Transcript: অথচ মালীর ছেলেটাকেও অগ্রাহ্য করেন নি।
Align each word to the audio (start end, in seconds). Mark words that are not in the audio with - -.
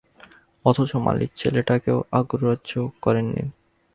অথচ 0.65 0.91
মালীর 0.95 1.31
ছেলেটাকেও 1.35 1.97
অগ্রাহ্য 2.11 2.71
করেন 3.01 3.25
নি। 3.35 3.43